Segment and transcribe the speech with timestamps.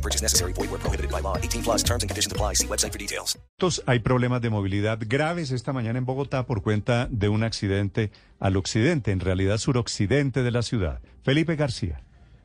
[0.00, 0.54] No purchase necessary.
[0.54, 1.36] Void where prohibited by law.
[1.36, 2.54] 18 plus terms and conditions apply.
[2.54, 3.38] See website for details.
[3.86, 8.56] Hay problemas de movilidad graves esta mañana en Bogotá por cuenta de un accidente al
[8.56, 11.00] occidente, en realidad suroccidente de la ciudad.
[11.22, 12.00] Felipe García.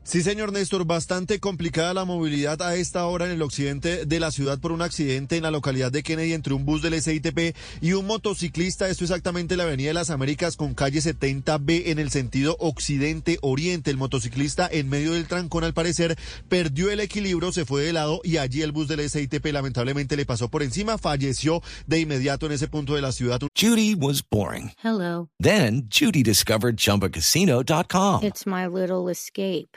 [0.06, 4.30] Sí, señor Néstor, bastante complicada la movilidad a esta hora en el occidente de la
[4.30, 7.92] ciudad por un accidente en la localidad de Kennedy entre un bus del SITP y
[7.92, 8.88] un motociclista.
[8.88, 13.90] Esto exactamente la Avenida de las Américas con calle 70B en el sentido occidente-oriente.
[13.90, 16.16] El motociclista en medio del trancón al parecer
[16.48, 20.24] perdió el equilibrio, se fue de lado y allí el bus del SITP lamentablemente le
[20.24, 23.40] pasó por encima, falleció de inmediato en ese punto de la ciudad.
[23.60, 24.70] Judy was boring.
[24.84, 25.30] Hello.
[25.40, 28.22] Then Judy discovered ChumbaCasino.com.
[28.22, 29.76] It's my little escape.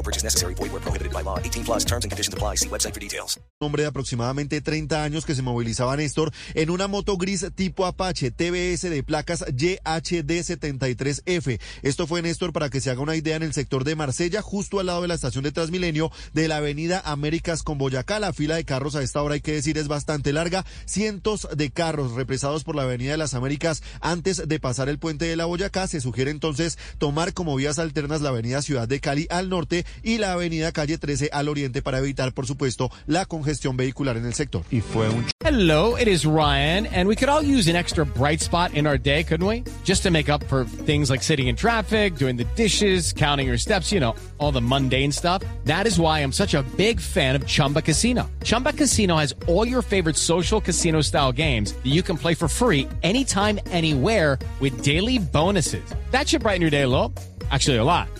[0.00, 0.54] No purchase necessary.
[0.54, 1.38] Void where prohibited by law.
[1.38, 2.56] 18 plus terms and conditions apply.
[2.56, 3.38] See website for details.
[3.60, 8.30] Hombre de aproximadamente 30 años que se movilizaba Néstor en una moto gris tipo Apache
[8.30, 11.60] TBS de placas YHD73F.
[11.82, 14.80] Esto fue Néstor para que se haga una idea en el sector de Marsella, justo
[14.80, 18.18] al lado de la estación de Transmilenio de la avenida Américas con Boyacá.
[18.18, 20.64] La fila de carros a esta hora hay que decir es bastante larga.
[20.86, 25.26] Cientos de carros represados por la avenida de las Américas antes de pasar el puente
[25.26, 25.86] de la Boyacá.
[25.86, 30.18] Se sugiere entonces tomar como vías alternas la avenida Ciudad de Cali al norte y
[30.18, 34.34] la avenida Calle 13 al oriente para evitar, por supuesto, la congestión vehicular en el
[34.34, 34.62] sector.
[34.70, 38.40] Y fue un Hello, it is Ryan, and we could all use an extra bright
[38.40, 39.64] spot in our day, couldn't we?
[39.84, 43.56] Just to make up for things like sitting in traffic, doing the dishes, counting your
[43.56, 45.42] steps, you know, all the mundane stuff.
[45.64, 48.30] That is why I'm such a big fan of Chumba Casino.
[48.44, 52.46] Chumba Casino has all your favorite social casino style games that you can play for
[52.46, 55.82] free anytime, anywhere with daily bonuses.
[56.10, 57.14] That should brighten your day a little.
[57.50, 58.19] Actually, a lot.